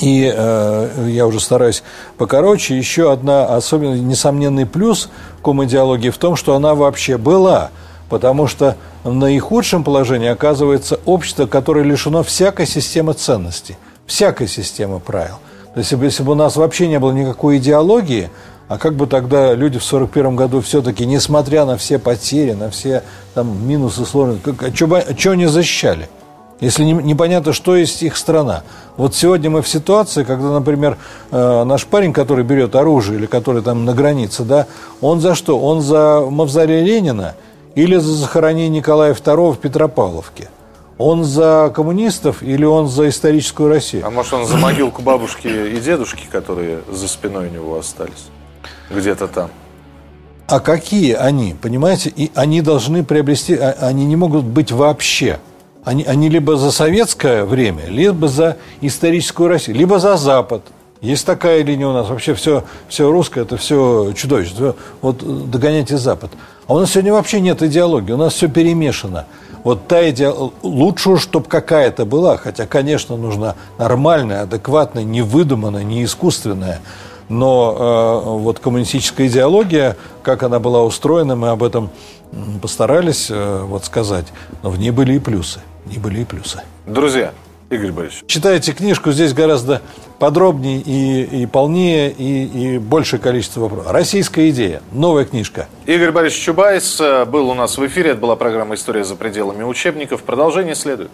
И 0.00 0.32
э, 0.34 1.08
я 1.08 1.26
уже 1.26 1.40
стараюсь 1.40 1.82
покороче. 2.18 2.76
Еще 2.76 3.12
одна 3.12 3.46
особенно 3.46 3.94
несомненный 3.94 4.66
плюс 4.66 5.08
ком-идеологии 5.42 6.10
в 6.10 6.18
том, 6.18 6.36
что 6.36 6.56
она 6.56 6.74
вообще 6.74 7.16
была. 7.16 7.70
Потому 8.08 8.46
что 8.46 8.76
в 9.02 9.12
наихудшем 9.12 9.84
положении 9.84 10.28
оказывается 10.28 11.00
общество, 11.04 11.46
которое 11.46 11.84
лишено 11.84 12.22
всякой 12.22 12.66
системы 12.66 13.14
ценностей, 13.14 13.76
всякой 14.06 14.48
системы 14.48 15.00
правил. 15.00 15.36
То 15.74 15.80
есть, 15.80 15.92
если 15.92 16.22
бы 16.22 16.32
у 16.32 16.36
нас 16.36 16.56
вообще 16.56 16.86
не 16.86 16.98
было 16.98 17.12
никакой 17.12 17.58
идеологии, 17.58 18.30
а 18.68 18.78
как 18.78 18.94
бы 18.94 19.06
тогда 19.06 19.54
люди 19.54 19.78
в 19.78 19.86
1941 19.86 20.36
году 20.36 20.60
все-таки, 20.60 21.04
несмотря 21.04 21.64
на 21.64 21.76
все 21.76 21.98
потери, 21.98 22.52
на 22.52 22.70
все 22.70 23.02
там, 23.34 23.66
минусы, 23.66 24.06
сложности, 24.06 24.42
как, 24.42 24.62
а 24.62 24.74
что, 24.74 24.86
а 24.94 25.16
что 25.16 25.30
они 25.32 25.46
защищали? 25.46 26.08
Если 26.64 26.84
непонятно, 26.84 27.52
что 27.52 27.76
есть 27.76 28.02
их 28.02 28.16
страна. 28.16 28.62
Вот 28.96 29.14
сегодня 29.14 29.50
мы 29.50 29.60
в 29.60 29.68
ситуации, 29.68 30.24
когда, 30.24 30.50
например, 30.50 30.96
э, 31.30 31.64
наш 31.64 31.84
парень, 31.84 32.12
который 32.14 32.42
берет 32.42 32.74
оружие 32.74 33.18
или 33.18 33.26
который 33.26 33.62
там 33.62 33.84
на 33.84 33.92
границе, 33.92 34.44
да, 34.44 34.66
он 35.02 35.20
за 35.20 35.34
что? 35.34 35.58
Он 35.58 35.82
за 35.82 36.24
мавзолей 36.28 36.82
Ленина 36.82 37.34
или 37.74 37.96
за 37.96 38.14
захоронение 38.14 38.70
Николая 38.70 39.12
II 39.12 39.52
в 39.52 39.58
Петропавловке? 39.58 40.48
Он 40.96 41.24
за 41.24 41.70
коммунистов 41.74 42.42
или 42.42 42.64
он 42.64 42.88
за 42.88 43.10
историческую 43.10 43.68
Россию? 43.68 44.06
А 44.06 44.10
может, 44.10 44.32
он 44.32 44.46
за 44.46 44.56
могилку 44.56 45.02
бабушки 45.02 45.48
и 45.48 45.78
дедушки, 45.80 46.26
которые 46.30 46.80
за 46.90 47.08
спиной 47.08 47.48
у 47.48 47.50
него 47.50 47.78
остались? 47.78 48.28
Где-то 48.90 49.28
там. 49.28 49.50
А 50.46 50.60
какие 50.60 51.12
они, 51.12 51.54
понимаете? 51.60 52.10
И 52.14 52.30
они 52.34 52.62
должны 52.62 53.04
приобрести, 53.04 53.54
а, 53.54 53.76
они 53.80 54.06
не 54.06 54.16
могут 54.16 54.44
быть 54.44 54.72
вообще 54.72 55.40
они, 55.84 56.04
они 56.04 56.28
либо 56.28 56.56
за 56.56 56.70
советское 56.72 57.44
время, 57.44 57.84
либо 57.88 58.26
за 58.28 58.56
историческую 58.80 59.48
Россию, 59.48 59.76
либо 59.76 59.98
за 59.98 60.16
Запад. 60.16 60.62
Есть 61.00 61.26
такая 61.26 61.62
линия 61.62 61.86
у 61.86 61.92
нас. 61.92 62.08
Вообще 62.08 62.32
все, 62.32 62.64
все 62.88 63.12
русское, 63.12 63.42
это 63.42 63.58
все 63.58 64.12
чудовищно. 64.16 64.74
Вот 65.02 65.50
догоняйте 65.50 65.98
Запад. 65.98 66.30
А 66.66 66.74
у 66.74 66.78
нас 66.78 66.92
сегодня 66.92 67.12
вообще 67.12 67.40
нет 67.40 67.62
идеологии. 67.62 68.12
У 68.12 68.16
нас 68.16 68.32
все 68.32 68.48
перемешано. 68.48 69.26
Вот 69.64 69.86
та 69.86 70.08
идея... 70.08 70.32
Лучше, 70.62 71.18
чтобы 71.18 71.46
какая-то 71.46 72.06
была. 72.06 72.38
Хотя, 72.38 72.66
конечно, 72.66 73.18
нужна 73.18 73.54
нормальная, 73.76 74.42
адекватная, 74.42 75.04
не 75.04 75.20
выдуманная, 75.20 75.84
не 75.84 76.04
искусственная. 76.04 76.80
Но 77.28 78.22
э, 78.24 78.28
вот 78.38 78.58
коммунистическая 78.60 79.26
идеология, 79.26 79.98
как 80.22 80.42
она 80.42 80.58
была 80.58 80.82
устроена, 80.82 81.36
мы 81.36 81.50
об 81.50 81.62
этом 81.62 81.90
постарались 82.62 83.26
э, 83.30 83.64
вот 83.66 83.84
сказать. 83.84 84.26
Но 84.62 84.70
в 84.70 84.78
ней 84.78 84.90
были 84.90 85.14
и 85.14 85.18
плюсы 85.18 85.60
и 85.90 85.98
были 85.98 86.20
и 86.20 86.24
плюсы. 86.24 86.60
Друзья, 86.86 87.32
Игорь 87.70 87.92
Борисович. 87.92 88.24
Читайте 88.26 88.72
книжку, 88.72 89.12
здесь 89.12 89.32
гораздо 89.32 89.82
подробнее 90.18 90.80
и, 90.80 91.42
и 91.42 91.46
полнее, 91.46 92.10
и, 92.10 92.74
и 92.74 92.78
большее 92.78 93.20
количество 93.20 93.60
вопросов. 93.60 93.92
«Российская 93.92 94.50
идея». 94.50 94.82
Новая 94.92 95.24
книжка. 95.24 95.66
Игорь 95.86 96.12
Борисович 96.12 96.44
Чубайс 96.44 97.00
э, 97.00 97.24
был 97.24 97.48
у 97.48 97.54
нас 97.54 97.76
в 97.76 97.86
эфире. 97.86 98.10
Это 98.10 98.20
была 98.20 98.36
программа 98.36 98.74
«История 98.74 99.04
за 99.04 99.16
пределами 99.16 99.62
учебников». 99.62 100.22
Продолжение 100.22 100.74
следует. 100.74 101.10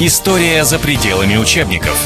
История 0.00 0.64
за 0.64 0.78
пределами 0.78 1.36
учебников. 1.36 1.96